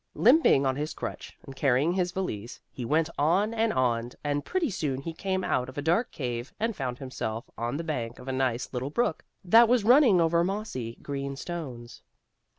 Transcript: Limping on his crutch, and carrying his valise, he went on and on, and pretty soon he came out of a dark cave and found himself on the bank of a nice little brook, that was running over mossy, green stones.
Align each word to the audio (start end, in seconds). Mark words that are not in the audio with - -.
Limping 0.15 0.65
on 0.65 0.77
his 0.77 0.95
crutch, 0.95 1.37
and 1.43 1.55
carrying 1.55 1.93
his 1.93 2.11
valise, 2.11 2.59
he 2.71 2.83
went 2.83 3.07
on 3.19 3.53
and 3.53 3.71
on, 3.71 4.09
and 4.23 4.43
pretty 4.43 4.71
soon 4.71 4.99
he 5.01 5.13
came 5.13 5.43
out 5.43 5.69
of 5.69 5.77
a 5.77 5.81
dark 5.83 6.09
cave 6.11 6.51
and 6.59 6.75
found 6.75 6.97
himself 6.97 7.47
on 7.55 7.77
the 7.77 7.83
bank 7.83 8.17
of 8.17 8.27
a 8.27 8.31
nice 8.33 8.73
little 8.73 8.89
brook, 8.89 9.23
that 9.45 9.67
was 9.69 9.83
running 9.83 10.19
over 10.19 10.43
mossy, 10.43 10.97
green 11.03 11.35
stones. 11.35 12.01